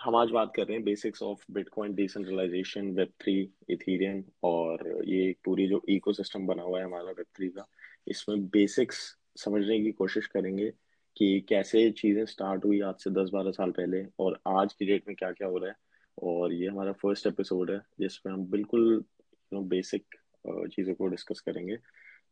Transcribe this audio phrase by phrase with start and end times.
[0.00, 3.34] हम आज बात कर रहे हैं basics of bitcoin decentralization web three
[3.70, 7.66] Ethereum और ये पूरी जो इकोसिस्टम बना हुआ है हमारा वेब थ्री का।
[8.08, 8.98] इसमें बेसिक्स
[9.38, 10.68] समझने की कोशिश करेंगे
[11.16, 15.08] कि कैसे चीज़ें स्टार्ट हुई आज से दस बारह साल पहले और आज की डेट
[15.08, 15.76] में क्या क्या हो रहा है।
[16.18, 19.00] और ये हमारा फ़र्स्ट एपिसोड है, जिसमें हम बिल्कुल यू
[19.52, 20.16] नो बेसिक
[20.72, 21.76] चीज़ों को डिस्कस करेंगे।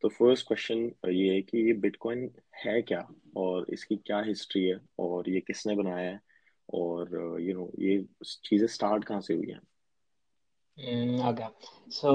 [0.03, 2.31] तो फ़र्स्ट क्वेश्चन ये है कि ये बिटकॉइन
[2.65, 3.07] है क्या
[3.37, 6.21] और इसकी क्या हिस्ट्री है और ये किसने बनाया है?
[6.75, 9.61] और यू नो ये चीज़ें स्टार्ट कहाँ से हुई हैं?
[11.29, 11.49] ओके
[11.91, 12.13] सो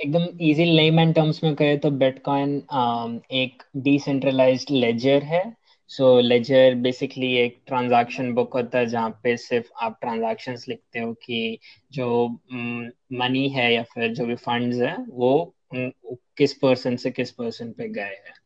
[0.00, 5.56] एकदम इजी लेमैन टर्म्स में कहे तो बिटकॉइन um, एक डिसेंट्रलाइज्ड लेजर है।
[5.88, 11.12] सो लेजर बेसिकली एक ट्रांजैक्शन बुक होता है जहाँ पे सिर्फ़ आप ट्रांजैक्शंस लिखते हो
[11.14, 11.58] कि
[11.92, 12.28] जो
[13.12, 15.54] मनी mm, है या फिर जो भी फंड्स है वो
[16.36, 18.41] किस पर्सन से किस पर्सन पे गए हैं।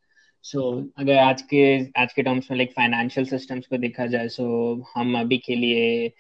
[0.47, 1.61] सो so, अगर आज के
[2.01, 4.43] आज के टर्म्स में लाइक फाइनेंशियल सिस्टम्स को देखा जाए सो
[4.77, 6.13] so, हम अभी के लिए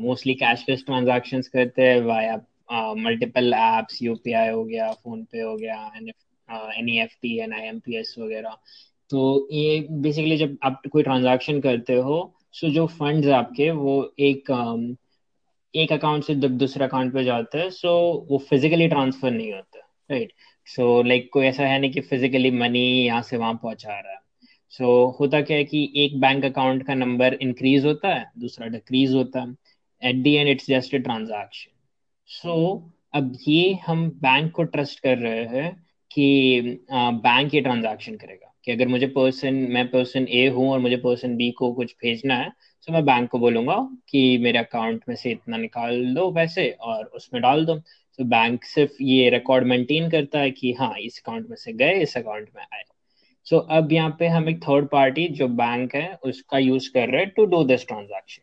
[0.00, 2.36] मोस्टली कैशलेस ट्रांजैक्शन करते हैं वाया
[2.94, 7.60] मल्टीपल एप्स यूपीआई हो गया फ़ोन पे हो गया N E F T and I
[7.60, 8.56] M P S वगैरह।
[9.10, 12.18] तो ये बेसिकली जब आप कोई ट्रांजैक्शन करते हो
[12.52, 14.96] सो so जो फंड्स आपके वो एक um,
[15.74, 19.52] एक अकाउंट से जब दूसरे अकाउंट पे जाते हैं सो so वो फिजिकली ट्रांसफ़र नहीं
[19.52, 19.78] होते
[20.10, 20.32] right
[20.66, 23.98] so so, like like, कोई ऐसा है नहीं कि फिजिकली मनी यहाँ से वहाँ पहुँचा
[24.00, 24.18] रहा है।
[24.72, 28.66] सो so, होता क्या है कि एक बैंक अकाउंट का नंबर इंक्रीज होता है दूसरा
[28.68, 29.54] डिक्रीज होता है।
[30.02, 31.70] At the end it's just a transaction
[32.30, 32.54] so
[33.14, 35.70] अब ये हम बैंक को ट्रस्ट कर रहे हैं
[36.10, 40.96] कि बैंक ये ट्रांजैक्शन करेगा। कि अगर मुझे पर्सन मैं पर्सन ए हूँ और मुझे
[40.96, 42.50] पर्सन बी को कुछ भेजना है
[42.88, 43.76] तो मैं बैंक को बोलूँगा
[44.08, 47.80] कि मेरे अकाउंट में से इतना निकाल दो पैसे और उसमें डाल दो।
[48.18, 51.94] तो बैंक सिर्फ़ ये रिकॉर्ड मेंटेन करता है कि हाँ इस अकाउंट में से गए
[51.94, 52.82] इस अकाउंट में आए।
[53.44, 57.08] सो so, अब यहाँ पे हम एक थर्ड पार्टी जो बैंक है उसका यूज़ कर
[57.08, 58.42] रहे हैं टू डू दिस ट्रांजैक्शन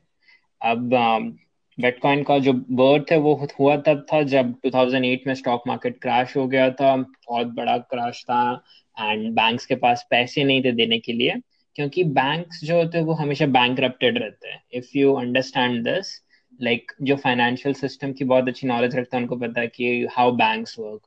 [0.62, 0.90] अब
[1.80, 6.00] बिटकॉइन um, का जो बर्थ है वो हुआ तब था जब 2008 में स्टॉक मार्केट
[6.02, 8.64] क्रैश हो गया था। बहुत बड़ा क्रैश था
[9.00, 11.36] एंड बैंक्स के पास पैसे नहीं थे देने के लिए।
[11.76, 16.31] क्योंकि बैंक्स जो होते हैं वो हमेशा बैंक रहते हैं। If you understand this
[16.62, 20.32] like जो फाइनेंशियल सिस्टम की बहुत अच्छी नॉलेज रखता है, उनको पता है कि how
[20.38, 21.02] banks work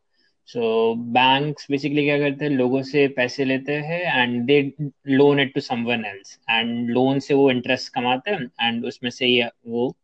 [0.48, 4.60] so banks basically क्या करते हैं, लोगों से पैसे लेते हैं and they
[5.08, 9.26] loan it to someone else and loan से वो इंटरेस्ट कमाते हैं एंड उसमें से
[9.26, 9.94] ही वो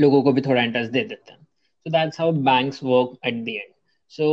[0.00, 1.40] लोगों को भी थोड़ा इंटरेस्ट दे देते हैं.
[1.40, 3.72] So that's how banks work at the end
[4.12, 4.28] so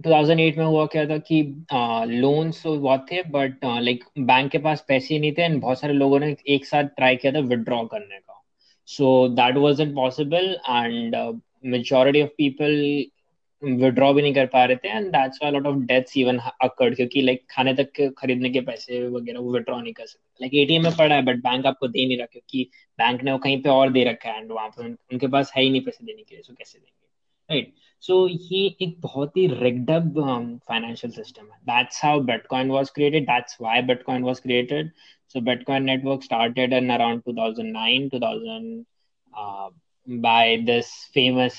[0.00, 1.42] 2008 में हुआ क्या था कि
[2.12, 5.92] लोन्स तो बहुत थे बट लाइक बैंक के पास पैसे नहीं थे एंड बहुत सारे
[5.94, 8.40] लोगों ने एक साथ ट्राई किया था विदड्रॉ करने का।
[8.88, 11.16] So that was it possible and
[11.66, 13.04] majority of people
[13.62, 16.96] withdraw भी नहीं कर पा रहे थे and that's why lot of deaths even occurred
[16.96, 20.54] क्योंकि लाइक खाने तक के, खरीदने के पैसे वगैरह वो विदड्रॉ नहीं कर सकते। लाइक
[20.54, 22.68] एटीएम में पड़ा है बट बैंक आपको दे नहीं रहा क्योंकि
[22.98, 25.62] बैंक ने वो कहीं पे और दे रखा है एंड वहाँ पर उनके पास है
[25.62, 26.92] ही नहीं पैसे देने के लिए सो कैसे देंगे?
[27.50, 27.80] Right right?
[28.06, 29.90] सो ये एक बहुत ही रिग्ड
[30.68, 34.90] फाइनेंशियल सिस्टम है। That's how bitcoin was created that's why bitcoin was created
[35.32, 38.84] so bitcoin network started in around 2009 2000
[39.34, 39.70] uh,
[40.06, 41.54] by this famous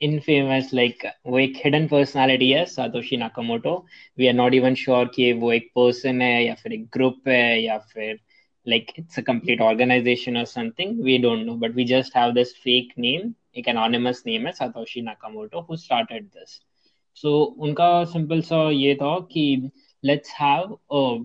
[0.00, 3.74] infamous like वो एक हिडन पर्सनालिटी है Satoshi Nakamoto
[4.18, 7.62] we are not even sure कि वो एक person है या फिर एक ग्रुप है
[7.62, 8.18] या फिर
[8.66, 10.90] like it's a complete organization or something.
[11.02, 13.34] We don't know but we just have this fake name.
[13.56, 16.52] एक anonymous name है, Satoshi Nakamoto, who started this.
[17.22, 17.26] So,
[17.58, 19.70] उनका simple सा ये था कि
[20.40, 21.18] have a,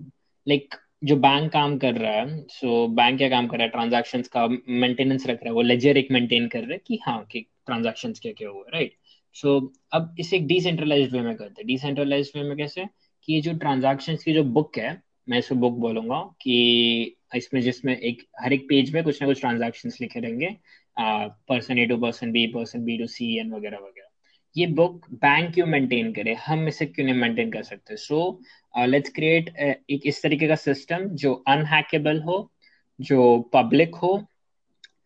[0.48, 3.70] like, जो बैंक काम कर रहा है सो so बैंक क्या काम कर रहा है?
[3.70, 7.24] ट्रांजेक्शन का मेंटेनेंस रख रहा है, वो लेजर एक मेंटेन कर रहा है कि हाँ
[7.24, 8.96] कि ट्रांजेक्शन क्या क्या हुआ राइट
[9.32, 12.86] सो अब इसे एक डिसेंट्रलाइज वे में करते हैं। डिसेंट्रलाइज वे में कैसे?
[13.24, 17.96] कि ये जो ट्रांजेक्शन की जो बुक है, मैं इसे बुक बोलूँगा कि इसमें जिसमें
[17.96, 20.56] एक, हर एक पेज में कुछ ना कुछ ट्रांजेक्शन लिखे रहेंगे।
[20.98, 24.08] Person A to person B person B to C and वगैरह वगैरह।
[24.56, 26.34] ये बुक बैंक क्यों मेंटेन करे?
[26.46, 27.96] हम इसे क्यों नहीं मेंटेन कर सकते?
[27.96, 28.40] सो
[28.86, 29.48] लेट्स क्रिएट
[29.90, 32.50] एक इस तरीके का सिस्टम जो अनहैकेबल हो,
[33.00, 34.16] जो पब्लिक हो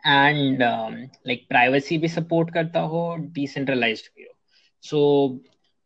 [0.07, 4.35] एंड लाइक प्राइवेसी भी सपोर्ट करता हो डिसेंट्रलाइज्ड भी हो।
[4.83, 5.41] So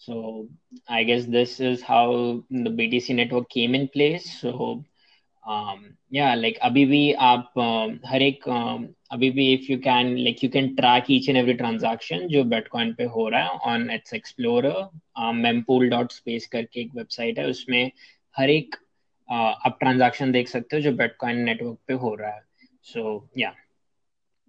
[0.00, 0.48] So
[0.88, 4.40] I guess this is how the BTC network came in place.
[4.40, 4.84] So
[5.44, 8.78] um, yeah, like अभी भी आप uh, हर एक uh,
[9.12, 12.94] अभी भी if you can like you can track each and every transaction जो Bitcoin
[12.96, 14.76] पे हो रहा है on its explorer
[15.18, 17.92] uh, mempool.space करके एक वेबसाइट है उसमें
[18.36, 18.76] हर एक
[19.28, 22.42] uh, आप ट्रांजैक्शन देख सकते हो जो बिटकॉइन नेटवर्क पे हो रहा है
[22.92, 23.54] सो या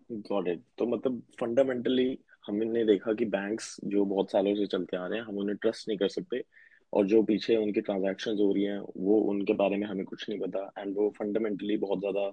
[0.10, 2.08] गॉट इट तो मतलब फंडामेंटली
[2.46, 5.88] हमने देखा कि बैंक्स जो बहुत सालों से चलते आ रहे हैं, हम उन्हें ट्रस्ट
[5.88, 6.44] नहीं कर सकते
[6.94, 10.40] और जो पीछे उनकी ट्रांजैक्शंस हो रही हैं, वो उनके बारे में हमें कुछ नहीं
[10.40, 12.32] पता एंड वो फंडामेंटली बहुत ज़्यादा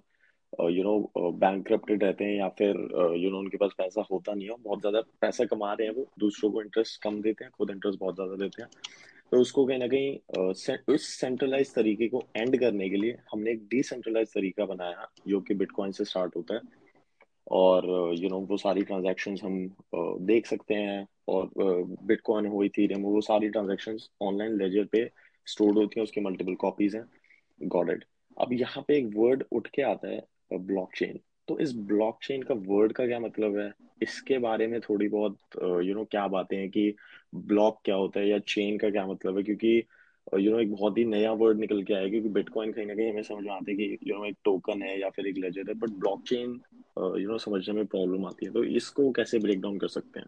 [0.71, 2.77] यू नो बैंक रहते हैं या फिर
[3.17, 6.07] यू नो उनके पास पैसा होता नहीं है बहुत ज़्यादा पैसा कमा रहे हैं वो,
[6.19, 8.71] दूसरों को इंटरेस्ट कम देते हैं, खुद इंटरेस्ट बहुत ज़्यादा देते हैं।
[9.33, 13.67] तो उसको कहीं ना कहीं उस सेंट्रलाइज तरीके को एंड करने के लिए हमने एक
[13.71, 16.61] डिसेंट्रलाइज तरीका बनाया जो कि बिटकॉइन से स्टार्ट होता है।
[17.51, 19.59] और यू नो वो सारी ट्रांजेक्शन हम
[20.27, 25.09] देख सकते हैं और बिटकॉइन हो इथेरियम वो सारी ट्रांजेक्शन ऑनलाइन लेजर पे
[25.47, 27.05] स्टोर्ड होती हैं, उसकी मल्टीपल कॉपीज हैं।
[27.61, 28.05] गॉड इट
[28.37, 30.23] अब यहाँ पे एक वर्ड उठ के आता है
[30.53, 31.19] ब्लॉकचेन
[31.49, 33.73] तो इस ब्लॉकचेन का वर्ड का क्या मतलब है?
[34.03, 35.39] इसके बारे में थोड़ी बहुत
[35.85, 36.95] यू नो क्या बातें हैं कि
[37.35, 39.43] ब्लॉक क्या होता है या चेन का क्या मतलब है?
[39.43, 39.83] क्योंकि
[40.37, 43.11] यू नो एक बहुत ही नया वर्ड निकल के आया क्योंकि बिटकॉइन कहीं ना कहीं
[43.11, 45.65] हमें समझ में आता है कि यू नो एक टोकन है या फिर एक लेजर
[45.69, 46.61] है बट ब्लॉकचेन
[46.99, 50.27] यू नो समझने में प्रॉब्लम आती है। तो इसको कैसे ब्रेक डाउन कर सकते हैं?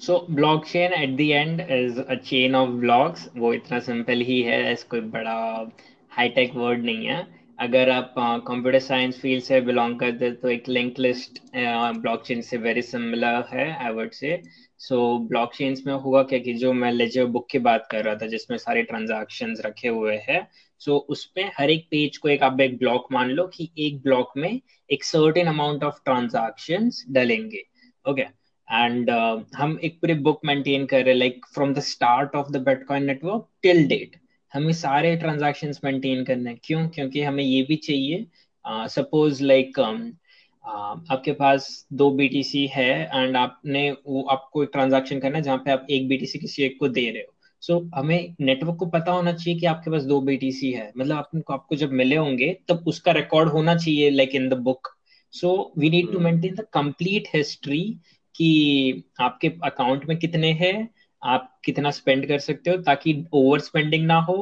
[0.00, 4.74] So blockchain at the end is a chain of blocks वो इतना सिंपल ही है
[4.90, 5.70] कोई बड़ा
[6.10, 8.14] हाईटेक वर्ड नहीं है। अगर आप
[8.46, 13.66] कंप्यूटर साइंस फ़ील्ड से बिलोंग करते तो एक लिंक लिस्ट ब्लॉकचेन से वेरी सिमिलर है
[13.76, 14.40] आई वर्ड से
[14.80, 18.26] सो ब्लॉकचेन में हुआ क्या कि जो मैं लेजर बुक की बात कर रहा था
[18.26, 20.46] जिसमें सारे ट्रांजेक्शन रखे हुए हैं
[20.80, 24.00] सो so, उसमें हर एक पेज को एक आप एक ब्लॉक मान लो कि एक
[24.02, 24.50] ब्लॉक में
[24.90, 27.62] एक सर्टेन अमाउंट ऑफ़ ट्रांजेक्शन डलेंगे
[28.04, 28.22] ओके
[28.68, 29.10] एंड
[29.56, 33.04] हम एक पूरी बुक मेंटेन कर रहे हैं like from the start of the bitcoin
[33.04, 34.16] network till date
[34.54, 36.88] हमें सारे ट्रांजेक्शन मेंटेन करने क्यों?
[36.88, 38.26] क्योंकि हमें ये भी चाहिए
[38.66, 44.62] suppose uh, like like, um, uh, आपके पास दो बीटीसी है एंड आपने वो आपको
[44.62, 47.34] एक ट्रांजैक्शन करना है जहाँ पे आप एक बीटीसी किसी एक को दे रहे हो।
[47.60, 51.16] सो so, हमें नेटवर्क को पता होना चाहिए कि आपके पास दो बीटीसी है। मतलब
[51.16, 54.88] आपको आपको जब मिले होंगे तब उसका रिकॉर्ड होना चाहिए like in the book
[55.32, 57.96] so we need to maintain the complete history
[58.36, 64.06] कि आपके अकाउंट में कितने हैं आप कितना स्पेंड कर सकते हो ताकि ओवर स्पेंडिंग
[64.06, 64.36] ना हो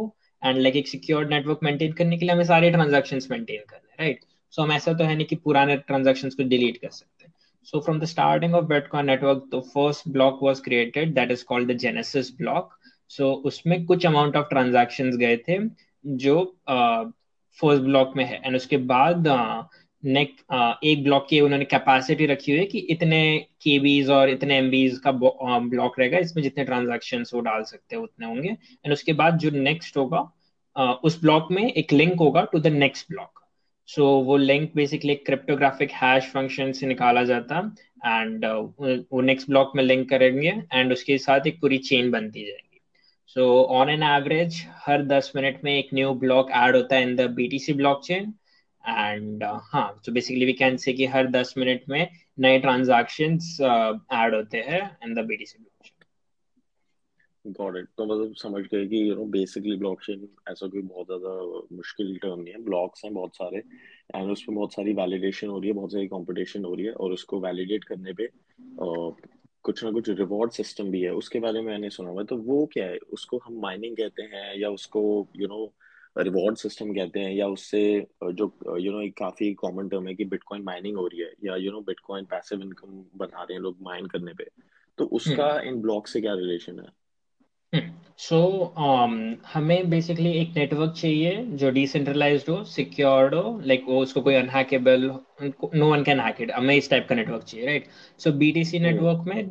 [0.45, 4.21] एंड लाइक एक सिक्योर नेटवर्क मेंटेन करने के लिए हमें सारे ट्रांजेक्शन मेंटेन करने राइट
[4.53, 7.33] सो हम ऐसा तो है नहीं कि पुराने ट्रांजेक्शन को डिलीट कर सकते हैं।
[7.65, 11.73] So from the starting of bitcoin network the first block was created that is called
[11.73, 12.75] the genesis block
[13.11, 15.59] so उसमें कुछ अमाउंट ऑफ़ ट्रांजेक्शन गए थे
[16.07, 16.43] जो
[17.59, 19.63] फ़र्स्ट uh, ब्लॉक में है। एंड उसके बाद uh,
[20.03, 20.37] नेक
[20.85, 23.21] एक ब्लॉक की उन्होंने कैपेसिटी रखी हुई है कि इतने
[23.63, 28.27] केबीज और इतने एमबीज का ब्लॉक रहेगा। इसमें जितने ट्रांजेक्शन वो डाल सकते हैं, उतने
[28.27, 32.67] होंगे। एंड उसके बाद जो नेक्स्ट होगा उस ब्लॉक में एक लिंक होगा to the
[32.67, 33.41] next block
[33.89, 39.49] so वो लिंक बेसिकली एक क्रिप्टोग्राफिक हैश फ़ंक्शन से निकाला जाता है एंड वो नेक्स्ट
[39.49, 42.81] ब्लॉक में लिंक करेंगे एंड उसके साथ एक पूरी चेन बनती जाएगी।
[43.37, 47.15] सो ऑन एन एवरेज हर दस मिनट में एक न्यू ब्लॉक ऐड होता है in
[47.17, 48.33] the BTC block chain
[48.89, 53.33] and uh, हाँ तो बेसिकली वी कैन से कि हर दस मिनट में नए ट्रांजेक्शन
[54.13, 55.95] ऐड uh, होते हैं in the BTC blockchain
[57.53, 61.33] got it तो मतलब समझ गए कि यू नो बेसिकली ब्लॉकचेन ऐसा कोई बहुत ज़्यादा
[61.77, 63.63] मुश्किल टर्म नहीं है। ब्लॉक्स हैं बहुत सारे
[64.15, 67.13] एंड उसमें बहुत सारी वैलिडेशन हो रही है बहुत सारी कंपटीशन हो रही है और
[67.13, 69.13] उसको वैलिडेट करने पे uh,
[69.63, 72.67] कुछ ना कुछ रिवॉर्ड सिस्टम भी है। उसके बारे में मैंने सुना हुआ तो वो
[72.73, 72.97] क्या है?
[72.97, 75.88] उसको हम माइनिंग कहते हैं या उसको you you know know,
[76.19, 80.25] reward system कहते हैं या उससे जो यू नो एक काफ़ी कॉमन टर्म है कि
[80.25, 83.77] बिटकॉइन माइनिंग हो रही है या you know bitcoin passive income बना रहे हैं लोग
[83.83, 84.47] माइन करने पे।
[84.99, 86.99] तो उसका इन हम्म। ब्लॉक से क्या रिलेशन है?
[88.19, 94.03] सो so, um, हमें बेसिकली एक नेटवर्क चाहिए जो डिसेंट्रलाइज हो सिक्योर्ड हो लाइक वो
[94.03, 95.19] उसको कोई unhackable
[95.75, 97.87] no one can hack it हमें इस टाइप का नेटवर्क चाहिए राइट
[98.19, 99.49] सो बीटीसी नेटवर्क में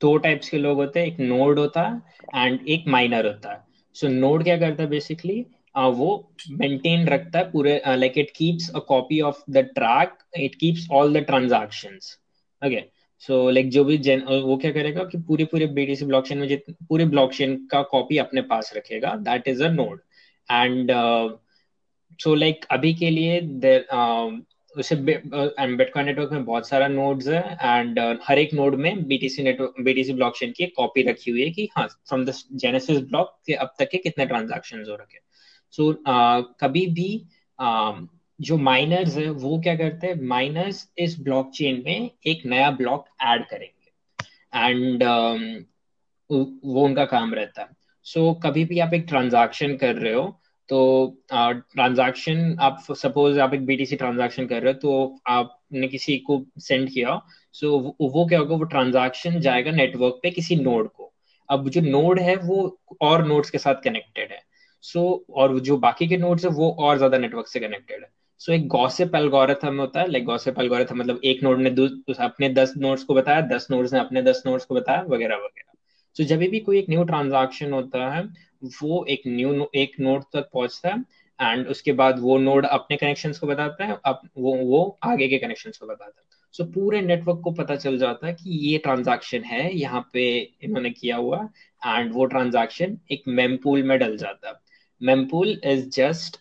[0.00, 2.02] दो टाइप्स के लोग होते हैं एक नोड होता है
[2.46, 3.60] एंड एक माइनर होता है।
[3.94, 8.70] सो so, नोड क्या करता है बेसिकली वो मेंटेन रखता है पूरे like it keeps
[8.70, 12.16] a copy of the track it keeps all the transactions
[12.62, 12.82] okay
[13.22, 16.74] so like जो भी जेन वो क्या करेगा कि पूरे पूरे बीटीसी ब्लॉकचेन में जितने
[16.88, 20.00] पूरे ब्लॉकचेन का कॉपी अपने पास रखेगा that is a node
[20.48, 20.90] and
[22.20, 23.86] so like अभी के लिए देर
[24.74, 29.74] उसे बिटकॉइन नेटवर्क में बहुत सारा नोड्स है एंड हर एक नोड में बीटीसी नेटवर्क
[29.80, 33.74] बीटीसी ब्लॉकचेन की कॉपी रखी हुई है कि हाँ फ्रॉम द जेनेसिस ब्लॉक के अब
[33.78, 35.18] तक के कितने ट्रांजैक्शंस हो रखे
[35.70, 37.26] सो so, uh, कभी भी
[37.62, 38.06] uh,
[38.40, 40.22] जो माइनर्स है वो क्या करते हैं?
[40.22, 43.92] माइनर्स इस ब्लॉकचेन में एक नया ब्लॉक ऐड करेंगे।
[44.54, 45.64] एंड um,
[46.64, 47.68] वो उनका काम रहता है।
[48.02, 50.78] सो so, कभी भी आप एक ट्रांजैक्शन कर रहे हो तो
[51.32, 56.44] ट्रांजैक्शन uh, आप सपोज़ आप एक बीटीसी ट्रांजैक्शन कर रहे हो तो आपने किसी को
[56.58, 57.20] सेंड किया
[57.52, 58.56] सो so, वो, वो क्या होगा?
[58.56, 61.12] वो ट्रांजैक्शन जाएगा नेटवर्क पे किसी नोड को।
[61.50, 64.49] अब जो नोड है वो और नोड्स के साथ कनेक्टेड है।
[64.84, 68.08] सो so, और जो बाकी के नोड्स है वो और ज़्यादा नेटवर्क से कनेक्टेड है।
[68.40, 71.70] सो एक गॉसिप एल्गोरिथम होता है लाइक गॉसिप एल्गोरिथम मतलब एक नोड ने
[72.24, 75.72] अपने दस नोड्स को बताया दस नोड्स ने अपने दस नोड्स को बताया वगैरह वगैरह।
[76.16, 78.22] सो जब भी कोई एक न्यू ट्रांजैक्शन होता है
[78.74, 81.04] वो एक न्यू एक नोड तक पहुँचता है
[81.38, 85.38] एंड उसके बाद वो नोड अपने कनेक्शंस को बताता है अब वो वो आगे के
[85.38, 88.78] कनेक्शंस को बताता है। सो so, पूरे नेटवर्क को पता चल जाता है कि ये
[88.78, 90.26] ट्रांजैक्शन है यहाँ पे
[90.62, 91.38] इन्होंने किया हुआ
[91.82, 94.54] एंड वो ट्रांजैक्शन एक मेमपूल में डल जाता है।
[95.00, 96.36] मेमपूल इज़ जस्ट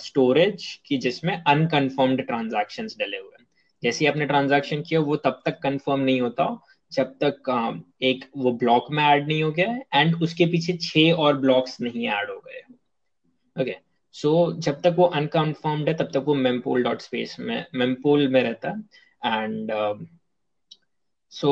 [0.00, 3.46] स्टोरेज की जिसमें अनकन्फर्म्ड ट्रांजेक्शन डले हुए हैं।
[3.82, 6.46] जैसे आपने ट्रांजेक्शन किया, वो तब तक कंफर्म नहीं होता,
[6.92, 11.36] जब तक एक वो ब्लॉक में ऐड नहीं हो गया एंड उसके पीछे छह और
[11.38, 12.62] ब्लॉक्स नहीं ऐड हो गए
[13.56, 13.76] ओके
[14.14, 18.42] सो जब तक वो अनकन्फर्म्ड है, तब तक वो मेमपूल डॉट स्पेस में मेमपूल में
[18.42, 18.78] रहता है।
[19.34, 19.70] एंड
[21.32, 21.50] सो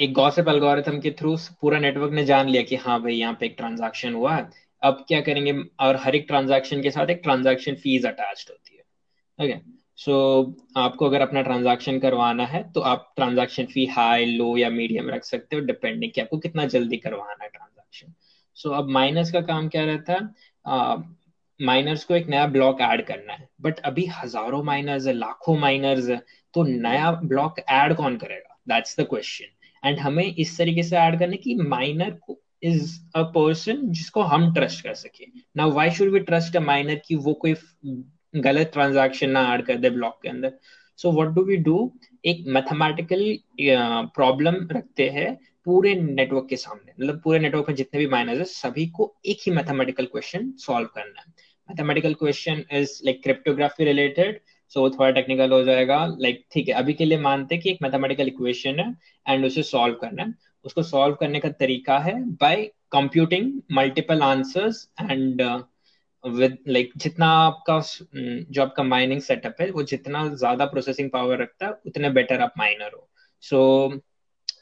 [0.00, 3.46] एक गॉसिप एल्गोरिथम के थ्रू पूरा नेटवर्क ने जान लिया कि हाँ भाई, यहाँ पे
[3.46, 4.48] एक ट्रांजैक्शन हुआ है।
[4.82, 5.52] अब क्या करेंगे?
[5.80, 8.82] और हर एक ट्रांजैक्शन के साथ एक ट्रांजैक्शन फ़ीस अटैच्ड होती है।
[9.38, 9.58] ओके
[9.98, 10.14] सो
[10.76, 15.24] आपको अगर अपना ट्रांजैक्शन करवाना है तो आप ट्रांजैक्शन फ़ी हाई लो या मीडियम रख
[15.24, 18.12] सकते हो डिपेंडिंग कि आपको कितना जल्दी करवाना है ट्रांजैक्शन
[18.56, 21.18] सो so, अब माइनस का काम क्या रहता है?
[21.60, 26.08] माइनर्स को एक नया ब्लॉक ऐड करना है। बट अभी हज़ारों माइनर्स है लाखों माइनर्स
[26.08, 26.20] है
[26.54, 28.56] तो नया ब्लॉक ऐड कौन करेगा?
[28.68, 33.22] दैट्स द क्वेश्चन एंड हमें इस तरीके से ऐड करने की माइनर को इज़ अ
[33.34, 35.26] पर्सन जिसको हम ट्रस्ट कर सके।
[35.56, 37.54] ना why should we trust a miner कि वो कोई
[38.36, 40.52] गलत ट्रांजैक्शन ना ऐड कर दे ब्लॉक के अंदर?
[40.98, 41.92] So what do we do
[42.24, 43.22] एक मैथमेटिकल
[44.14, 45.34] प्रॉब्लम रखते हैं
[45.66, 49.38] पूरे नेटवर्क के सामने। मतलब पूरे नेटवर्क में जितने भी माइनर्स है सभी को एक
[49.46, 51.26] ही मैथमेटिकल क्वेश्चन सॉल्व करना है।
[51.68, 54.40] Mathematical question is like cryptography related
[54.72, 57.70] so थोड़ा टेक्निकल हो जाएगा। लाइक like, ठीक है अभी के लिए मानते हैं कि
[57.70, 58.94] एक मैथमेटिकल इक्वेशन है
[59.26, 64.88] एंड उसे सॉल्व करना है। उसको सॉल्व करने का तरीका है by computing multiple answers
[65.00, 65.42] and
[66.24, 71.38] with like जितना आपका mm, जो आपका माइनिंग सेटअप है वो जितना ज़्यादा प्रोसेसिंग पावर
[71.38, 73.08] रखता है उतने बेटर आप माइनर हो।
[73.42, 74.00] सो so,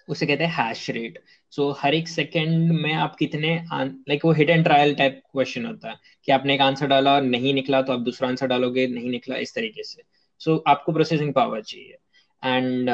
[0.09, 1.19] उसे कहते हैं हैश रेट
[1.53, 5.91] सो हर एक सेकंड में आप कितने लाइक वो hit and trial type question होता
[5.91, 9.11] है कि आपने एक आंसर डाला और नहीं निकला तो आप दूसरा आंसर डालोगे नहीं
[9.11, 10.03] निकला इस तरीके से।
[10.41, 11.97] सो so, आपको प्रोसेसिंग पावर चाहिए।
[12.43, 12.91] एंड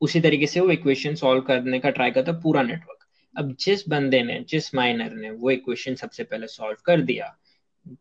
[0.00, 3.06] उसी तरीके से वो इक्वेशन सॉल्व करने का ट्राई करता पूरा नेटवर्क
[3.38, 7.36] अब जिस बंदे ने जिस माइनर ने वो इक्वेशन सबसे पहले सॉल्व कर दिया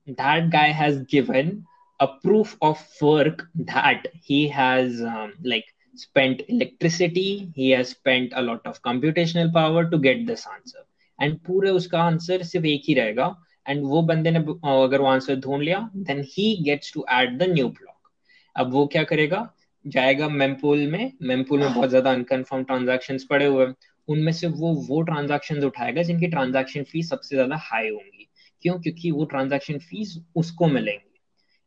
[0.10, 1.64] that guy has given
[2.00, 5.64] a proof of work that he has um, like
[5.96, 10.84] spent electricity he has spent a lot of computational power to get this answer.
[11.20, 13.28] And पूरे उसका answer सिर्फ़ एक ही रहेगा।
[13.70, 17.50] And वो बंदे ने अगर वो आंसर ढूंढ लिया then he gets to add the
[17.50, 18.12] new block
[18.56, 19.55] अब वो क्या करेगा?
[19.86, 23.74] जाएगा मेमपूल में। मेमपूल में बहुत ज़्यादा अनकन्फर्म ट्रांजेक्शन पड़े हुए हैं।
[24.08, 28.28] उनमें से वो वो ट्रांजेक्शन उठाएगा जिनकी ट्रांजेक्शन फ़ीस सबसे ज़्यादा हाई होंगी।
[28.64, 28.80] क्यों?
[28.80, 31.20] क्योंकि वो ट्रांजेक्शन फ़ीस उसको मिलेंगी।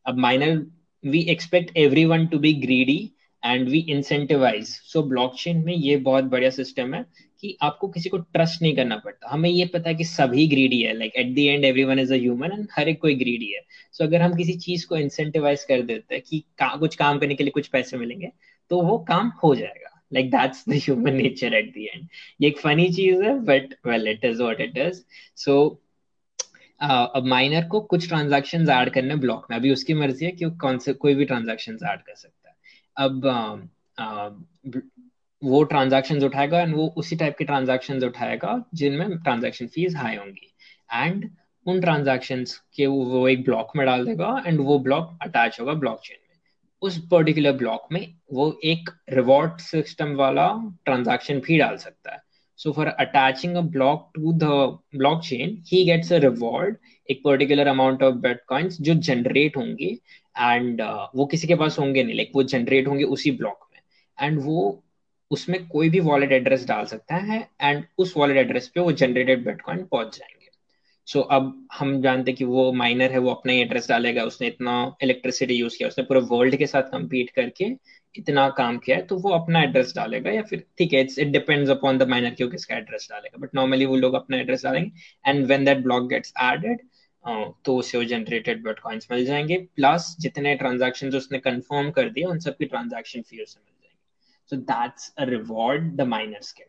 [0.05, 0.65] अब miner
[1.03, 2.99] we expect every one to be greedy
[3.43, 7.05] and we incentivise so blockchain में ये बहुत बढ़िया सिस्टम है।
[7.41, 10.81] कि आपको किसी को ट्रस्ट नहीं करना पड़ता। हमें ये पता है कि सभी ग्रीडी
[10.81, 13.61] है like at the end everyone is a human and हर एक कोई ग्रीडी है।
[13.61, 17.19] सो so, अगर हम किसी चीज़ को इंसेंटिवाइज कर देते हैं कि का, कुछ काम
[17.19, 18.31] करने के लिए कुछ पैसे मिलेंगे
[18.71, 22.07] तो वो काम हो जाएगा। Like that's the human nature at the end
[22.41, 25.01] ये एक फनी चीज़ है but well it is what it is
[25.37, 25.55] so
[26.81, 30.77] अब माइनर को कुछ ट्रांजेक्शन ऐड करने ब्लॉक में। अभी उसकी मर्ज़ी है कि कौन
[30.77, 32.55] से कोई भी ट्रांजेक्शन ऐड कर सकता है।
[32.97, 33.55] अब uh,
[34.03, 34.81] uh,
[35.43, 40.53] वो ट्रांजेक्शन उठाएगा एंड वो उसी टाइप के ट्रांजेक्शन उठाएगा जिनमें ट्रांजेक्शन फ़ीस हाई होंगी।
[40.93, 41.29] एंड
[41.65, 42.43] उन ट्रांजेक्शन
[42.75, 46.37] के वो एक ब्लॉक में डाल देगा एंड वो ब्लॉक अटैच होगा ब्लॉकचेन में।
[46.81, 50.47] उस पर्टिकुलर ब्लॉक में वो एक रिवॉर्ड सिस्टम वाला
[50.85, 52.19] ट्रांजेक्शन भी डाल सकता है।
[52.57, 54.43] So for attaching a block to the
[54.95, 56.77] blockchain he gets a reward
[57.09, 59.97] एक पर्टिकुलर अमाउंट ऑफ़ बिटकॉइंस जो जनरेट होंगे
[60.37, 63.79] एंड uh, वो किसी के पास होंगे नहीं like, वो जनरेट होंगे उसी ब्लॉक में।
[64.27, 64.83] एंड वो
[65.31, 69.45] उसमें कोई भी वॉलेट एड्रेस डाल सकता है एंड उस वॉलेट एड्रेस पे वो जनरेटेड
[69.45, 70.47] बिटकॉइन पहुँच जाएँगे।
[71.07, 74.47] सो so, अब हम जानते कि वो माइनर है वो अपना ही एड्रेस डालेगा उसने
[74.47, 77.65] इतना इलेक्ट्रिसिटी यूज़ किया उसने पूरे वर्ल्ड के साथ कम्पीट करके
[78.15, 81.27] इतना काम किया है तो वो अपना एड्रेस डालेगा या फिर ठीक है it's it
[81.27, 84.91] depends upon the miner क्यों किसका एड्रेस डालेगा। बट नॉर्मली वो लोग अपना एड्रेस डालेंगे
[85.25, 86.81] and when that block gets added
[87.65, 92.39] तो उसे वो जनरेटेड बिटकॉइंस मिल जाएँगे। प्लस जितने ट्रांजेक्शन उसने कंफर्म कर दिया उन
[92.39, 93.73] सबकी ट्रांजेक्शन फ़ी उसे मिल
[94.51, 96.65] So that's a reward the miners get.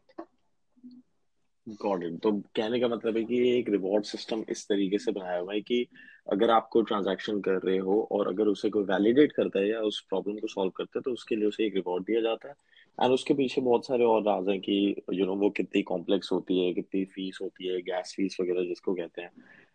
[1.67, 5.55] It तो कहने का मतलब है कि एक रिवॉर्ड सिस्टम इस तरीके से बनाया हुआ
[5.55, 5.87] है कि
[6.33, 9.81] अगर आप कोई ट्रांजैक्शन कर रहे हो और अगर उसे कोई वैलिडेट करता है या
[9.81, 12.55] उस प्रॉब्लम को सॉल्व करता है तो उसके लिए उसे एक रिवॉर्ड दिया जाता है।
[13.03, 15.83] एंड उसके पीछे बहुत सारे और राज हैं कि यू you नो know, वो कितनी
[15.83, 19.31] कॉम्प्लेक्स होती है कितनी फ़ीस होती है गैस फ़ीस वगैरह जिसको कहते हैं।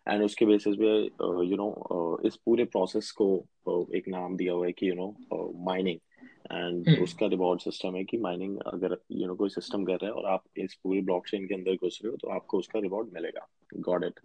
[0.08, 1.02] एंड उसके बेसिस पे
[1.46, 5.16] यू नो इस पूरे प्रोसेस को uh, एक नाम दिया हुआ है कि यू नो
[5.64, 5.98] माइनिंग
[6.52, 9.92] एंड उसका रिवॉर्ड सिस्टम है कि माइनिंग अगर यू you नो know, कोई सिस्टम कर
[9.92, 12.80] रहा है और आप इस पूरी ब्लॉकचेन के अंदर घुस रहे हो तो आपको उसका
[12.80, 13.46] रिवॉर्ड मिलेगा।
[13.80, 14.20] गॉड इट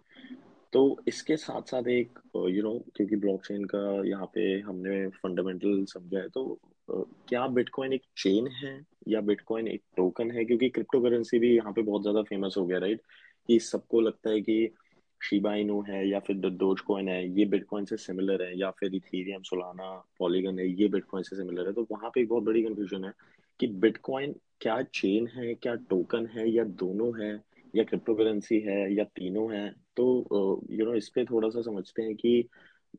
[0.72, 6.18] तो इसके साथ साथ एक यू नो क्योंकि ब्लॉकचेन का यहाँ पे हमने फंडामेंटल समझा
[6.18, 6.60] है तो
[7.28, 10.44] क्या बिटकॉइन एक चेन है या बिटकॉइन एक टोकन है?
[10.44, 13.00] क्योंकि क्रिप्टो करेंसी भी यहाँ पे बहुत ज़्यादा फ़ेमस हो गया राइट
[13.48, 14.64] कि सबको लगता है कि
[15.22, 18.94] शिबा इनू है या फिर डोज कॉइन है, ये बिटकॉइन से सिमिलर है, या फिर
[18.94, 22.62] इथेरियम सोलाना पॉलीगन है, ये बिटकॉइन से सिमिलर है। तो वहाँ पे एक बहुत बड़ी
[22.62, 23.12] कंफ्यूजन है
[23.60, 27.32] कि बिटकॉइन क्या चेन है, क्या टोकन है, या दोनों है,
[27.74, 29.68] या क्रिप्टो करेंसी है, या तीनों है?
[29.96, 32.48] तो यू नो इस पे थोड़ा सा समझते हैं कि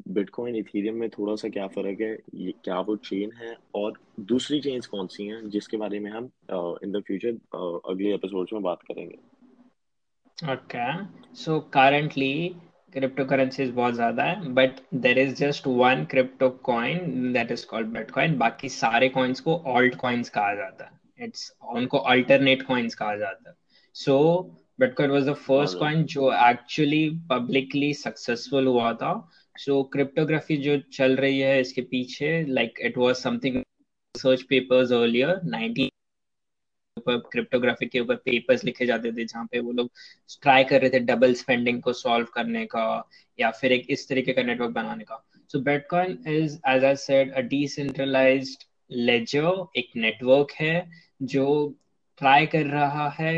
[0.10, 4.60] बिटकॉइन इथेरियम में थोड़ा सा क्या फ़र्क है, ये क्या वो चेन है, और दूसरी
[4.62, 6.30] चेन्स कौन सी हैं, जिसके बारे में हम
[6.84, 7.38] इन द फ्यूचर
[7.92, 9.18] अगले एपिसोड में बात करेंगे।
[10.38, 10.86] Okay
[11.36, 12.34] so currently
[12.94, 17.88] crypto currencies बहुत ज़्यादा है but there is just one crypto coin that is called
[17.88, 23.16] bitcoin बाकी सारे कॉइन्स को ऑल्ट कॉइन्स कहा जाता है। इट्स उनको अल्टरनेट कॉइन्स कहा
[23.16, 23.56] जाता है।
[23.96, 24.18] So
[24.80, 29.14] bitcoin was the first coin जो एक्चुअली पब्लिकली सक्सेसफुल हुआ था।
[29.56, 33.62] सो so, क्रिप्टोग्राफी जो चल रही है इसके पीछे like it was something
[34.16, 35.90] search papers earlier 19
[37.04, 39.90] ऊपर क्रिप्टोग्राफी के ऊपर पेपर्स लिखे जाते थे, जहाँ पे वो लोग
[40.42, 42.86] ट्राई कर रहे थे डबल स्पेंडिंग को सॉल्व करने का
[43.40, 47.32] या फिर एक इस तरीके का नेटवर्क बनाने का। So bitcoin is as I said
[47.34, 50.76] a decentralised ledger एक नेटवर्क है
[51.24, 51.76] जो
[52.18, 53.36] ट्राई कर रहा है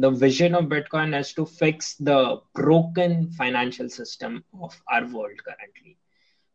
[0.00, 2.10] the vision of bitcoin is to fix the
[2.56, 5.96] broken financial system of our world currently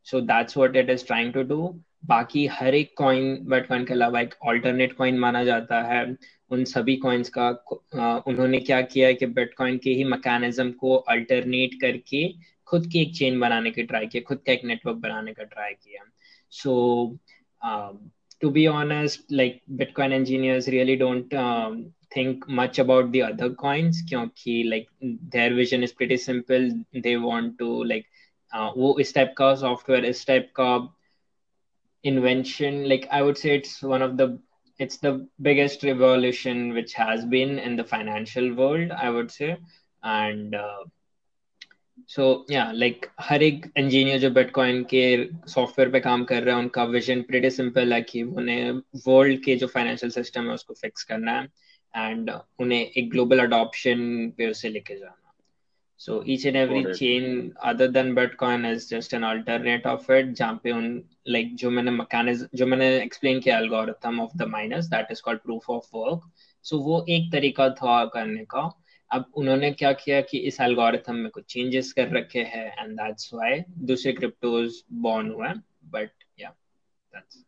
[0.06, 4.22] so that's what it is trying to do बाकी हर एक coin bitcoin के अलावा
[4.22, 6.18] एक ऑल्टरनेट कॉइन माना जाता है।
[6.52, 7.50] उन सभी कॉइन्स का
[8.28, 12.28] उन्होंने क्या किया है कि बिटकॉइन के ही मैकेनिज्म को अल्टरनेट करके
[12.68, 15.74] खुद की एक चेन बनाने की ट्राई किया खुद का एक नेटवर्क बनाने का ट्राई
[15.74, 16.04] किया।
[16.50, 17.18] So
[18.42, 21.34] to be honest like bitcoin engineers really don't
[22.16, 24.90] think much about the other coins क्योंकि like
[25.36, 26.68] their vision is pretty simple.
[27.06, 28.13] They want to like uh,
[28.56, 31.00] वो इस टाइप का सॉफ्टवेयर इस टाइप का
[32.06, 34.40] invention like i would say it's one of the
[34.80, 39.58] it's the biggest revolution which has been in the financial world i would say.
[40.04, 40.84] And uh,
[42.52, 46.84] या like हर एक engineer जो bitcoin के software पे काम कर रहा है उनका
[46.84, 48.72] विजन प्रीटी सिंपल है कि उन्हें
[49.08, 51.48] वर्ल्ड के जो फाइनेंशियल सिस्टम है उसको फिक्स करना है।
[51.96, 55.23] एंड उन्हें एक ग्लोबल अडॉप्शन पे उसे लेके जाना
[56.00, 60.34] So each and every chain other than Bitcoin is just an alternate of it.
[60.36, 64.90] जहाँ पे उन like जो मैंने mechanism जो मैंने explain किया algorithm of the miners
[64.90, 66.24] that is called proof of work.
[66.66, 68.70] So वो एक तरीका था करने का
[69.12, 73.34] अब उन्होंने क्या किया कि इस एल्गोरिथम में कुछ चेंजेस कर रखे हैं एंड दैट्स
[73.34, 75.50] व्हाई दूसरे क्रिप्टोज बॉर्न हुए
[75.92, 76.50] बट या
[77.14, 77.44] दैट्स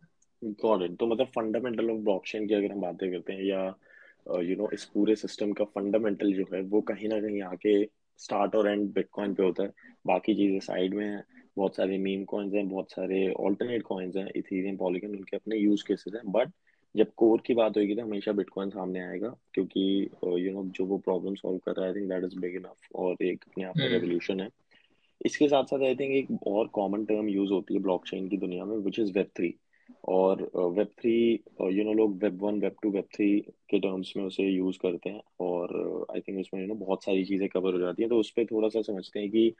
[0.63, 4.33] गॉट इट तो मतलब फंडामेंटल ऑफ़ ब्लॉकचेन की अगर हम बातें करते हैं या you
[4.33, 7.41] uh, know you know, इस पूरे सिस्टम का फंडामेंटल जो है वो कहीं ना कहीं
[7.43, 7.83] आके
[8.19, 9.71] स्टार्ट और एंड बिटकॉइन पे होता है।
[10.07, 11.23] बाकी चीज़ें साइड में है।
[11.57, 15.83] बहुत सारे मीम कॉइन्स हैं बहुत सारे ऑल्टरनेट कॉइन्स हैं इथेरियम पॉलीगन उनके अपने यूज़
[15.87, 16.51] केसेस हैं। बट
[16.95, 19.81] जब कोर की बात होगी तो हमेशा बिटकॉइन सामने आएगा क्योंकि
[20.23, 22.95] यू नो जो वो प्रॉब्लम सॉल्व कर रहा है I think that is big enough
[22.95, 24.49] और एक अपने आप में रेवोल्यूशन है।
[25.25, 28.65] इसके साथ साथ आई थिंक एक और कॉमन टर्म यूज़ होती है ब्लॉकचेन की दुनिया
[28.65, 29.53] में विच इज़ वेब थ्री
[30.07, 31.13] और वेब थ्री
[31.73, 33.27] यू नो लोग web one web two web three
[33.69, 37.25] के टर्म्स में उसे यूज़ करते हैं और आई थिंक उसमें यू नो बहुत सारी
[37.25, 39.53] चीज़ें कवर हो जाती हैं। तो उस पर थोड़ा सा समझते हैं कि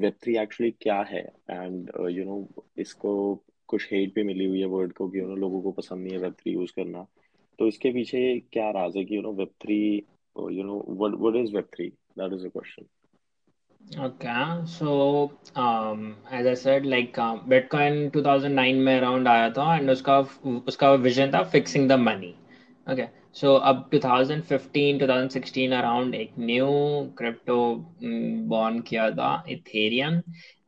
[0.00, 3.12] वेब थ्री एक्चुअली क्या है एंड यू नो इसको
[3.68, 6.12] कुछ हेट भी मिली हुई है वर्ड को कि यू नो लोगों को पसंद नहीं
[6.12, 7.06] है वेब थ्री यूज़ करना।
[7.58, 9.80] तो इसके पीछे क्या राज है कि you know web three
[10.36, 11.88] you know what is web three
[12.18, 12.86] that is a question
[15.56, 20.18] Um, as I said, like uh, Bitcoin 2009 में around आया था and उसका
[20.68, 22.36] उसका vision था fixing the money.
[22.88, 27.84] Okay, so अब 2015 2016 around एक new crypto
[28.48, 29.44] born किया था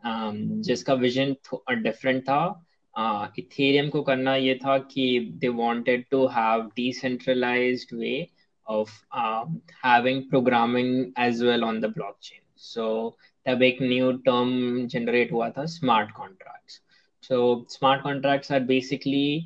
[0.04, 1.36] um, जिसका vision
[1.84, 2.64] different था
[2.98, 8.30] uh, Ethereum को करना ये था कि they wanted to have decentralized way
[8.66, 11.88] of um, having programming as well on the
[12.62, 16.80] सो तब एक न्यू टर्म जनरेट हुआ था smart contracts
[17.22, 19.40] so smart contracts are basically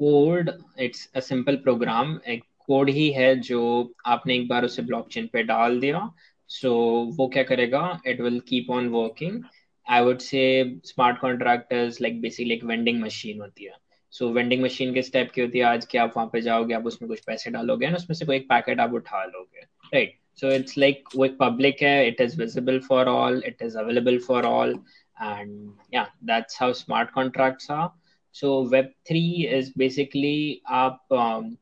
[0.00, 3.60] code it's a simple program एक कोड ही है जो
[4.06, 6.10] आपने एक बार उसे ब्लॉकचेन पे डाल दिया
[6.48, 8.00] सो so, वो क्या करेगा?
[8.06, 9.42] It will keep on working
[9.86, 10.42] I would say
[10.84, 13.72] smart contractors like basically एक वेंडिंग मशीन होती है.
[14.10, 15.64] सो so, वेंडिंग मशीन के स्टेप की होती है?
[15.64, 18.36] आज कि आप वहाँ पे जाओगे आप उसमें कुछ पैसे डालोगे ना उसमें से कोई
[18.36, 20.27] एक पैकेट आप उठा लोगे right right?
[20.38, 24.44] So it's like with public है, it is visible for all, it is available for
[24.46, 24.72] all,
[25.20, 27.92] and yeah, that's how smart contracts are.
[28.30, 31.56] So Web three is basically आप um,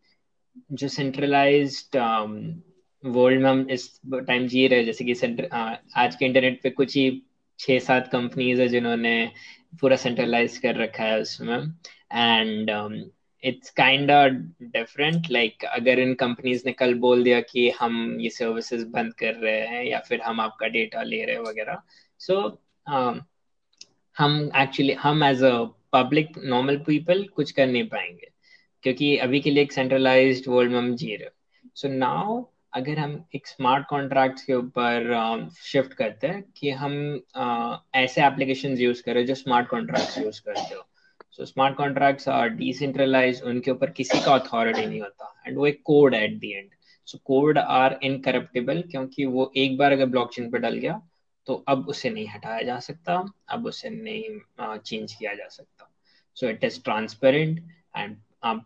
[0.72, 0.88] जो
[2.00, 2.62] um,
[3.04, 5.48] world में हम इस time जी रहे जैसे कि centre
[5.96, 7.22] आज के इंटरनेट पे कुछ ही
[7.58, 9.14] छह सात कंपनीज़ है जिन्होंने
[9.80, 11.58] पूरा सेंट्रलाइज कर रखा है उसमें
[12.12, 12.70] and
[13.46, 14.10] it's kind
[14.62, 19.34] different like अगर इन कंपनीज़ ने कल बोल दिया कि हम ये सर्विसेज़ बंद कर
[19.34, 21.82] रहे हैं या फिर हम आपका डेटा ले रहे हैं वगैरह।
[22.18, 23.20] सो so, um,
[24.18, 28.30] हम एक्चुअली हम as a public normal people कुछ कर नहीं पाएँगे।
[28.82, 31.28] क्योंकि अभी के लिए एक सेंट्रलाइज्ड वर्ल्ड में हम जी रहे
[31.74, 37.20] सो नाउ अगर हम एक स्मार्ट कॉन्ट्रैक्ट के ऊपर शिफ्ट uh, करते हैं कि हम
[37.38, 40.82] uh, ऐसे एप्लीकेशन यूज़ करें जो स्मार्ट कॉन्ट्रैक्ट यूज़ करते हो।
[41.36, 45.82] So smart contracts are decentralise उनके ऊपर किसी का अथॉरिटी नहीं होता। एंड वो एक
[45.84, 46.70] code at the end
[47.06, 51.00] so code are incorruptible क्योंकि वो एक बार अगर ब्लॉकचेन पर डल गया
[51.46, 55.90] तो अब उसे नहीं हटाया जा सकता अब उसे नहीं चेंज uh, किया जा सकता।
[56.34, 57.60] So it is transparent
[57.96, 58.16] and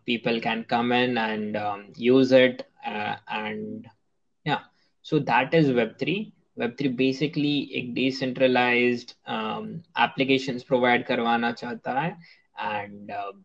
[0.07, 3.87] people can come in and um, use it uh, and
[4.47, 4.59] yeah.
[5.03, 12.11] So that is web3 web3 basically एक um, applications provide करवाना चाहता है।
[12.64, 13.42] And uh,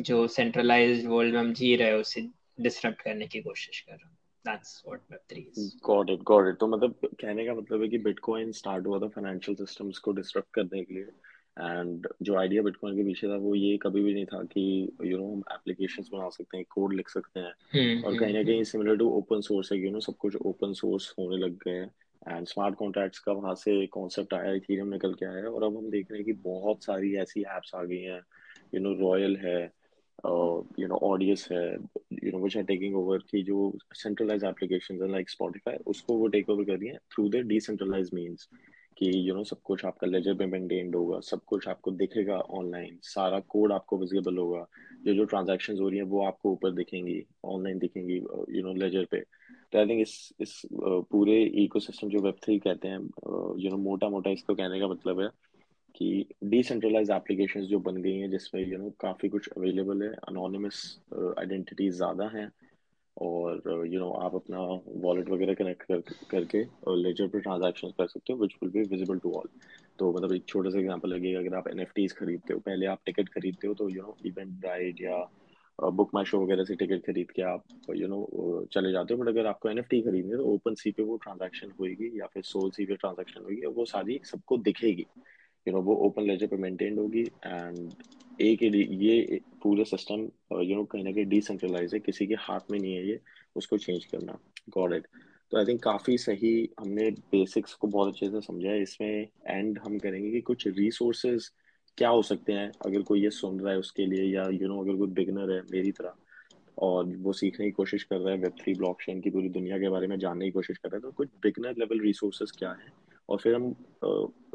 [0.00, 2.22] जो centralized world में हम जी रहे हैं उसे
[2.60, 4.16] disrupt करने की कोशिश कर रहा हूँ।
[4.48, 5.90] That's what web3 is.
[5.90, 6.60] Got it got it.
[6.60, 10.46] तो मतलब कहने का मतलब है कि bitcoin start हुआ था financial systems को disrupt
[10.54, 11.02] करने के लिए।
[11.58, 15.18] एंड जो आइडिया बिटकॉइन के पीछे था वो ये कभी भी नहीं था कि यू
[15.18, 18.64] नो हम एप्लीकेशन बना सकते हैं कोड लिख सकते हैं। hmm, और कहीं ना कहीं
[18.64, 21.90] सिमिलर टू ओपन सोर्स है यू नो सब कुछ ओपन सोर्स होने लग गए हैं।
[22.28, 25.90] एंड स्मार्ट कॉन्ट्रैक्ट्स का वहाँ से कॉन्सेप्ट आया इथेरियम निकल के आया और अब हम
[25.90, 28.20] देख रहे हैं कि बहुत सारी ऐसी एप्स आ गई हैं
[28.74, 29.60] यू नो रॉयल है
[30.80, 31.64] यू नो ऑडियस है
[32.24, 36.26] you know which are taking over की जो सेंट्रलाइज एप्लीकेशन है लाइक स्पॉटिफाई उसको वो
[36.36, 38.48] टेक ओवर कर है थ्रू द डिसेंट्रलाइज मीन्स
[38.98, 42.98] कि यू नो सब कुछ आपका लेजर पे मेंटेन्ड होगा, सब कुछ आपको दिखेगा ऑनलाइन
[43.02, 44.64] सारा कोड आपको विजिबल होगा,
[45.04, 49.04] जो जो ट्रांजेक्शन हो रही है वो आपको ऊपर दिखेंगी ऑनलाइन दिखेंगी यू नो लेजर
[49.10, 52.98] पे। तो आई थिंक इस इस पूरे इकोसिस्टम जो वेब थ्री कहते हैं
[53.62, 55.28] यू नो मोटा मोटा इसको कहने का मतलब है
[55.98, 61.00] कि डिसेंट्रलाइज एप्लीकेशंस जो बन गई हैं जिसमें यू नो काफ़ी कुछ अवेलेबल है अनोनमस
[61.14, 62.50] आइडेंटिटीज ज़्यादा हैं
[63.16, 64.58] और यू you नो know, आप अपना
[64.88, 68.82] वॉलेट वगैरह कनेक्ट कर करके और लेजर पर ट्रांजैक्शंस कर सकते हो which will be
[68.82, 69.48] visible to all
[69.98, 73.28] तो मतलब एक छोटा सा एग्जांपल लगेगा अगर आप एन खरीदते हो पहले आप टिकट
[73.28, 75.28] खरीदते हो तो यू नो इवेंट राइड या
[75.90, 78.28] बुक माई शो वगैरह से टिकट खरीद के आप यू you नो
[78.60, 81.02] know, चले जाते हो बट अगर आपको एन एफ़ खरीदनी है तो ओपन सी पे
[81.02, 85.06] वो ट्रांजेक्शन होगी या फिर सोल सी पे ट्रांजेक्शन होगी वो सारी सबको दिखेगी।
[85.68, 87.92] यू नो वो ओपन लेजर पे मेंटेन होगी एंड
[88.40, 90.20] एक ये पूरा सिस्टम
[90.62, 93.20] यू नो कहीं ना कहीं डिसेंट्रलाइज है किसी के हाथ में नहीं है ये
[93.56, 94.38] उसको चेंज करना।
[94.70, 95.06] गॉड इट
[95.52, 99.78] तो आई थिंक काफ़ी सही हमने बेसिक्स को बहुत अच्छे से समझा है। इसमें एंड
[99.78, 101.50] हम करेंगे कि कुछ रिसोर्सेज
[101.98, 104.68] क्या हो सकते हैं अगर कोई ये सुन रहा है उसके लिए या यू you
[104.68, 106.14] नो know, अगर कोई बिगनर है मेरी तरह
[106.78, 109.88] और वो सीखने की कोशिश कर रहा है वेब थ्री ब्लॉक की पूरी दुनिया के
[109.88, 113.07] बारे में जानने की कोशिश कर रहा है तो कुछ बिगनर लेवल रिसोर्सेज क्या है?
[113.28, 113.74] और फिर हम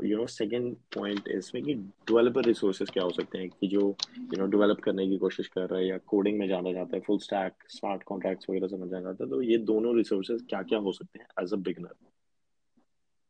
[0.04, 3.82] यू नो सेकंड पॉइंट इसमें कि डेवलपर रिसोर्सेज क्या हो सकते हैं कि जो
[4.16, 7.02] यू नो डेवलप करने की कोशिश कर रहा है या कोडिंग में जाना चाहता है
[7.02, 10.92] फुल स्टैक स्मार्ट कॉन्ट्रैक्ट्स वगैरह समझना चाहता है तो ये दोनों रिसोर्सेज क्या क्या हो
[10.92, 11.96] सकते हैं as a beginner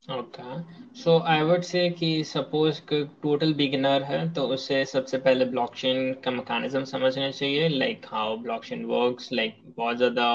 [0.07, 0.53] okay
[0.95, 6.31] so I would say कि सपोज़ टोटल बिगिनर है तो उसे सबसे पहले ब्लॉकचेन का
[6.31, 10.25] मैकेनिज्म समझना चाहिए like how blockchain works like बहुत ज़्यादा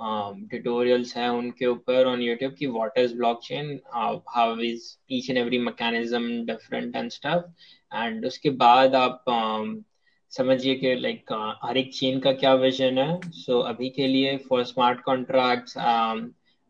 [0.00, 3.78] ट्यूटोरियल्स हैं उनके ऊपर ऑन यूट्यूब की what is blockchain
[4.28, 9.82] how is each and every mechanism different and stuff and उसके बाद आप um,
[10.32, 13.20] समझिए कि लाइक uh, हर एक चेन का क्या विजन है.
[13.24, 15.76] सो so, अभी के लिए for smart contracts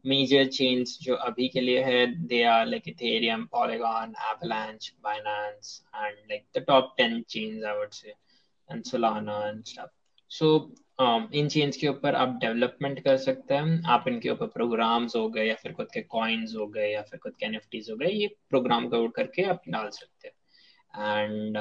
[0.04, 6.16] major chains जो अभी के लिए है they are like Ethereum Polygon Avalanche Binance and
[6.30, 9.99] like the top 10 chains I would say and Solana and stuff
[10.30, 15.16] so Um, इन चेन्स के ऊपर आप डेवलपमेंट कर सकते हैं। आप इनके ऊपर प्रोग्राम्स
[15.16, 17.96] हो गए या फिर खुद के कॉइन्स हो गए या फिर खुद के एनएफटीज हो
[17.96, 21.56] गए ये प्रोग्राम कोड करके आप डाल सकते हैं। And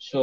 [0.00, 0.22] so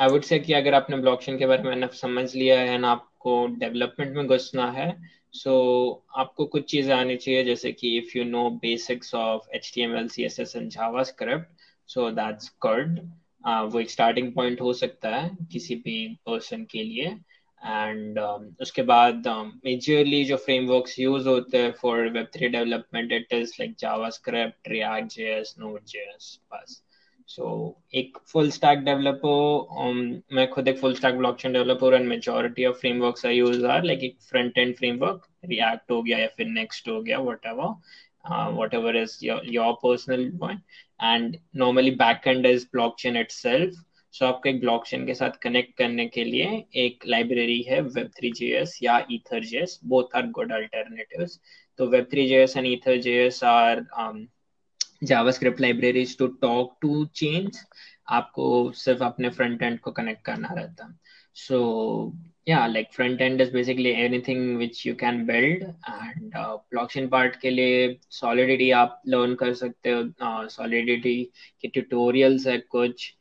[0.00, 3.46] I would say कि अगर आपने ब्लॉकचेन के बारे में समझ लिया है ना आपको
[3.46, 8.24] डेवलपमेंट में घुसना है सो so, आपको कुछ चीज़ें आनी चाहिए जैसे कि if you
[8.24, 10.70] know basics of H T M L C S S and
[11.02, 11.48] JavaScript
[11.86, 13.00] so that's cured
[13.46, 17.16] वो एक स्टार्टिंग पॉइंट हो सकता है किसी भी पर्सन के लिए।
[17.58, 19.28] एंड um, उसके बाद
[19.64, 23.74] मेजरली um, जो फ्रेमवर्क्स यूज़ होते हैं for web three development it is like
[24.10, 26.82] JavaScript React JS Node JS बस।
[27.28, 27.46] सो
[27.94, 33.26] एक फुल स्टैक डेवलपर मैं खुद एक full stack blockchain developer and majority of frameworks
[33.26, 37.00] I use are like एक front end framework react हो गया या फिर नेक्स्ट हो
[37.02, 37.18] गया
[38.32, 40.60] whatever whatever is your personal point
[41.02, 43.72] and normally back end is blockchain itself
[44.22, 48.78] आपको एक ब्लॉकचेन के साथ कनेक्ट करने के लिए एक लाइब्रेरी है वेब थ्री जेएस
[48.82, 51.26] या ether JS both are good alternative
[51.78, 53.84] तो web three J and ether J are
[55.04, 57.58] JavaScript libraries to talk to change
[58.08, 60.98] आपको सिर्फ़ अपने फ्रंट एंड को कनेक्ट करना रहता।
[61.34, 61.58] सो
[62.14, 67.36] yeah like front end is basically anything which you can build and uh, blockchain part
[67.36, 71.24] के लिए solidity आप learn कर सकते हो uh, solidity
[71.60, 73.14] के tutorials है कुछ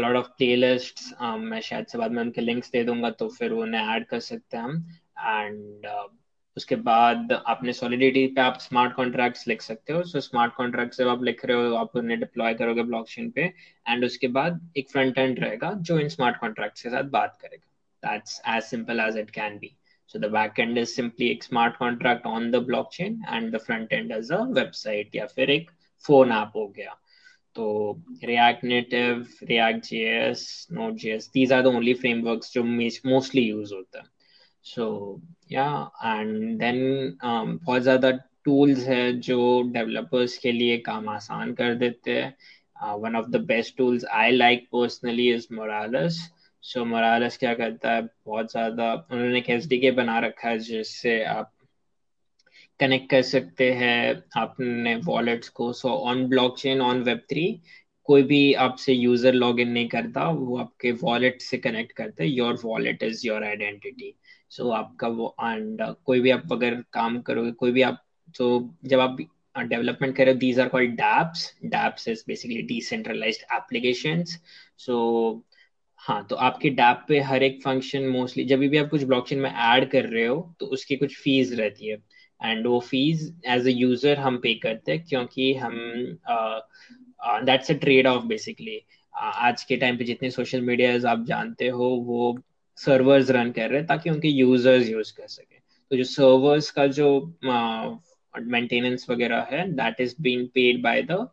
[0.00, 3.50] lot of playlists um, मैं शायद से बाद में उनके links दे दूँगा तो फिर
[3.50, 4.84] उन्हें add कर सकते हैं हम
[5.30, 6.08] and uh,
[6.56, 11.08] उसके बाद आपने सॉलिडिटी पे आप स्मार्ट कॉन्ट्रैक्ट्स लिख सकते हो। सो स्मार्ट कॉन्ट्रैक्ट जब
[11.08, 13.42] आप लिख रहे हो आप उन्हें डिप्लॉय करोगे ब्लॉकचेन पे
[13.88, 17.71] एंड उसके बाद एक फ्रंट एंड रहेगा जो इन स्मार्ट कॉन्ट्रैक्ट्स के साथ बात करेगा।
[18.03, 19.75] That's as simple as it can be
[20.09, 23.91] So the back end is simply a smart contract on the blockchain and the front
[23.91, 25.71] end is a website या फिर एक
[26.05, 26.95] phone app हो गया.
[27.55, 27.65] तो
[28.23, 32.63] React Native, React JS, Node.js, these are the only frameworks जो
[33.13, 34.05] mostly use होता है.
[34.65, 34.87] So
[35.51, 35.67] या
[36.05, 38.11] एंड देन बहुत ज़्यादा
[38.45, 43.77] टूल्स है जो डेवलपर्स के लिए काम आसान कर देते हैं one of the best
[43.77, 46.19] tools I like personally is morales
[46.64, 48.02] so Morales क्या करता है?
[48.26, 51.52] बहुत ज़्यादा उन्होंने एक एस बना रखा है, जिससे आप
[52.80, 57.46] कनेक्ट कर सकते हैं अपने वॉलेट्स को। So on blockchain on web three
[58.08, 62.30] कोई भी आपसे यूज़र लॉग इन नहीं करता, वो आपके वॉलेट से कनेक्ट करते हैं।
[62.30, 64.14] Your wallet is your identity
[64.50, 68.02] so आपका वो एंड कोई भी आप अगर काम करोगे, कोई भी आप
[68.34, 69.16] तो जब आप
[69.56, 74.38] डेवलपमेंट करो these are called dapps dapps is basically decentralised applications
[74.78, 74.94] so
[76.02, 79.50] हाँ तो आपके डैप पे हर एक फ़ंक्शन मोस्टली जब भी आप कुछ ब्लॉकचेन में
[79.50, 81.96] ऐड कर रहे हो तो उसकी कुछ फ़ीस रहती है।
[82.40, 85.76] एंड वो फ़ीस एज अ यूज़र हम पे करते हैं क्योंकि हम
[87.46, 88.80] that's a trade off basically
[89.14, 92.38] आज के टाइम पे जितने सोशल मीडिया आप जानते हो, वो
[92.78, 95.58] सर्वर्स रन कर रहे हैं ताकि उनके यूज़र्स यूज़ कर सके।
[95.90, 97.08] तो जो सर्वर्स का जो
[98.34, 101.26] मेंटेनेंस वगैरह है that is being paid by the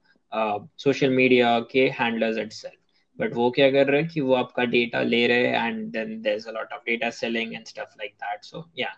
[0.79, 2.78] social media के हैंडलर्स इटसेल्फ
[3.19, 6.21] बट वो क्या कर रहे हैं कि वो आपका डेटा ले रहे हैं and then
[6.21, 8.95] there is a lot of data selling and stuff like that so yeah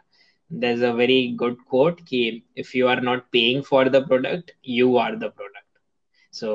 [0.51, 2.21] there is a very good quote कि
[2.57, 5.65] if you are not paying for the product you are the product
[6.33, 6.51] so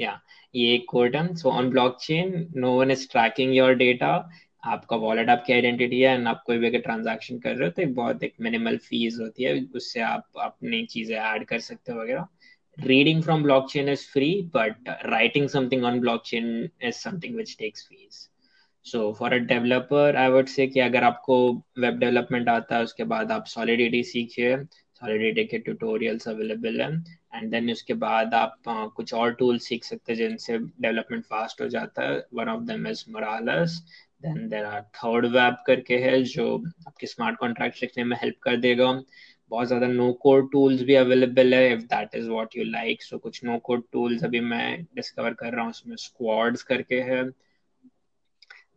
[0.00, 0.20] yeah
[0.54, 4.08] ये quote है। So on blockchain no one is tracking your data
[4.62, 7.82] आपका wallet आपकी identity है and आप कोई भी अगर ट्रांजैक्शन कर रहे हो तो
[7.82, 12.00] एक बहुत एक मिनिमल फ़ीस होती है। उससे आप अपनी चीज़ें ऐड कर सकते हो
[12.00, 12.26] वगैरह।
[12.78, 14.76] Reading from blockchain is free, but
[15.10, 18.28] writing something on blockchain is something which takes fees.
[18.82, 21.36] So for a developer, i would say कि अगर आपको
[21.78, 24.56] वेब डेवलपमेंट आता है, उसके बाद आप सॉलिडिटी सीखिए
[25.00, 26.90] सॉलिडिटी के ट्यूटोरियल्स अवेलेबल हैं
[27.34, 28.62] एंड देन उसके बाद आप
[28.96, 32.86] कुछ और टूल्स सीख सकते हैं जिनसे डेवलपमेंट फास्ट हो जाता है। One of them
[32.86, 33.82] is Moralis
[34.22, 38.56] then there are third web करके है जो आपके स्मार्ट कॉन्ट्रैक्ट लिखने में हेल्प कर
[38.56, 38.92] देगा।
[39.50, 43.18] बहुत ज़्यादा नो कोड टूल्स भी अवेलेबल है if that is what you like so
[43.18, 47.22] कुछ नो कोड टूल्स अभी मैं डिस्कवर कर रहा हूँ उसमें स्क्वाड्स करके है।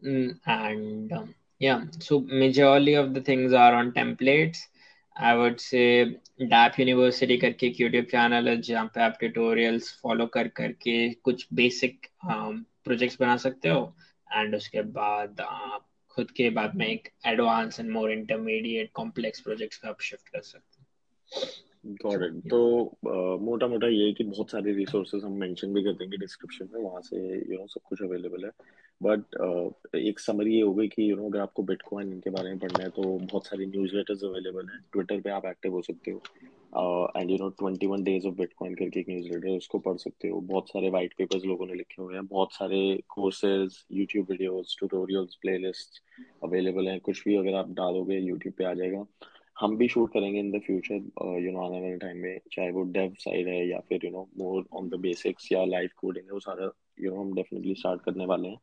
[0.06, 1.14] And
[1.62, 4.68] yeah so majorly of the things are on templates
[5.16, 5.84] I would say
[6.44, 11.48] dapp university करके एक यूट्यूब चैनल है जहाँ पे आप ट्यूटोरियल्स फॉलो कर करके कुछ
[11.54, 13.96] बेसिक प्रोजेक्ट्स um, बना सकते हो।
[14.28, 19.78] एंड उसके बाद आप खुद के बाद में एक advance and more intermediate complex projects
[19.78, 20.88] पे आप शिफ्ट कर सकते हैं।
[22.02, 22.98] गॉट इट तो
[23.42, 26.82] मोटा मोटा ये है कि बहुत सारे रिसोर्सेज हम मेंशन भी कर देंगे डिस्क्रिप्शन में
[26.82, 28.52] वहाँ से यू नो सब कुछ अवेलेबल है।
[29.02, 32.50] बट uh, एक समरी ये हो गई कि यू नो अगर आपको बिटकॉइन इनके बारे
[32.50, 35.82] में पढ़ना है तो बहुत सारी न्यूज़ लेटर्स अवेलेबल हैं। ट्विटर पे आप एक्टिव हो
[35.82, 36.22] सकते हो।
[36.74, 40.28] And you know twenty one days of bitcoin करके एक न्यूज़ है उसको पढ़ सकते
[40.28, 42.80] हो। बहुत सारे वाइट पेपर्स लोगों ने लिखे हुए हैं। बहुत सारे
[43.10, 46.02] courses YouTube videos tutorials playlist
[46.44, 49.06] available हैं। कुछ भी अगर आप डालोगे यूट्यूब पे आ जाएगा।
[49.60, 50.96] हम भी शूट करेंगे in the future
[51.44, 54.28] you know आने वाले टाइम में। चाहे वो डेव साइड है या फिर you know
[54.38, 58.02] more on the basics या लाइव कोडिंग है, वो सारा यू नो हम डेफिनेटली स्टार्ट
[58.02, 58.58] करने वाले हैं।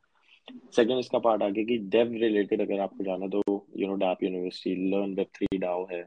[0.75, 3.43] सेकेंड इसका पार्ट आगे कि डेव रिलेटेड अगर आपको जाना तो
[3.77, 6.01] you know dapp university learn web three DAO है।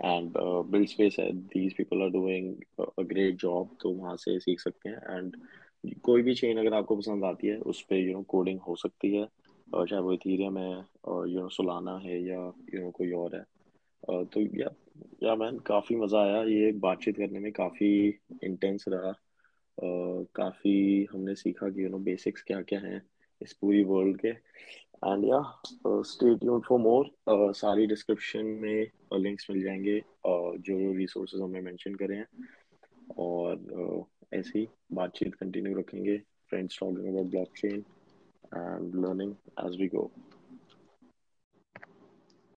[0.00, 0.32] एंड
[0.70, 4.88] बिल्ड स्पेस है these people are doing a great job तो वहाँ से सीख सकते
[4.88, 5.36] हैं। एंड
[6.02, 9.14] कोई भी चेन अगर आपको पसंद आती है उस पर यू नो कोडिंग हो सकती
[9.16, 9.26] है।
[9.74, 12.40] और चाहे वो इथीरियम है यू नो सोलाना है या
[12.74, 13.44] यू नो कोई और है।
[14.10, 14.68] Uh, तो या
[15.22, 17.88] या मैन काफ़ी मज़ा आया। ये बातचीत करने में काफ़ी
[18.44, 19.12] इंटेंस रहा।
[20.36, 23.00] काफ़ी हमने सीखा कि यू नो बेसिक्स क्या क्या हैं
[23.40, 24.32] इस पूरी वर्ल्ड के।
[25.06, 27.10] एंड या स्टे ट्यून्ड फॉर मोर
[27.52, 32.26] सारी डिस्क्रिप्शन में लिंक्स मिल जाएँगे uh, जो रिसोर्सेज हमने मेंशन करे हैं।
[33.18, 37.84] और uh, ऐसे ही बातचीत कंटिन्यू रखेंगे friends talking about blockchain
[38.56, 39.34] and learning
[39.66, 40.10] as we go